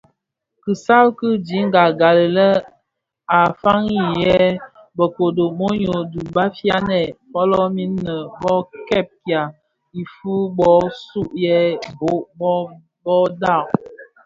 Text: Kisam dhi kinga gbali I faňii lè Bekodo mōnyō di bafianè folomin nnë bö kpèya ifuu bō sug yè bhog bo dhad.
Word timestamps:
Kisam 0.63 1.05
dhi 1.19 1.29
kinga 1.47 1.83
gbali 1.97 2.47
I 3.39 3.41
faňii 3.61 4.11
lè 4.21 4.37
Bekodo 4.97 5.45
mōnyō 5.59 5.97
di 6.11 6.21
bafianè 6.35 7.01
folomin 7.31 7.93
nnë 7.97 8.15
bö 8.41 8.53
kpèya 8.87 9.41
ifuu 10.01 10.41
bō 10.57 10.71
sug 11.07 11.29
yè 11.45 11.57
bhog 11.99 12.67
bo 13.03 13.15
dhad. 13.41 13.65